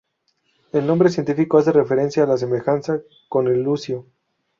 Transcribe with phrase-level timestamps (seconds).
[0.73, 4.07] El nombre científico hace referencia a la semejanza con el lucio.